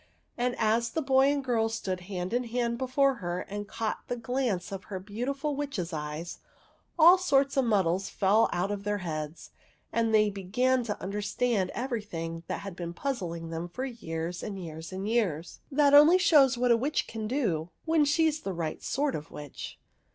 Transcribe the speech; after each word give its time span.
And 0.35 0.55
as 0.57 0.89
the 0.89 1.01
boy 1.03 1.31
and 1.31 1.43
girl 1.43 1.69
stood 1.69 1.99
hand 1.99 2.33
in 2.33 2.45
hand 2.45 2.79
before 2.79 3.17
her 3.21 3.41
and 3.41 3.67
caught 3.67 3.99
the 4.07 4.15
glance 4.15 4.71
of 4.71 4.85
her 4.85 4.99
beautiful 4.99 5.55
witch's 5.55 5.93
eyes, 5.93 6.39
all 6.97 7.19
sorts 7.19 7.55
of 7.55 7.65
muddles 7.65 8.09
fell 8.09 8.49
out 8.51 8.71
of 8.71 8.83
their 8.83 8.97
heads, 9.05 9.51
and 9.93 10.11
they 10.11 10.31
began 10.31 10.83
to 10.85 10.99
under 10.99 11.21
stand 11.21 11.69
everything 11.75 12.41
that 12.47 12.61
had 12.61 12.75
been 12.75 12.95
puzzling 12.95 13.51
them 13.51 13.69
for 13.69 13.85
years 13.85 14.41
and 14.41 14.57
years 14.57 14.91
and 14.91 15.07
years. 15.07 15.59
That 15.71 15.93
only 15.93 16.17
shows 16.17 16.57
what 16.57 16.71
a 16.71 16.77
witch 16.77 17.05
can 17.05 17.27
do 17.27 17.69
when 17.85 18.03
she 18.03 18.25
is 18.25 18.39
the 18.39 18.53
right 18.53 18.81
sort 18.81 19.13
of 19.13 19.29
witch 19.29 19.77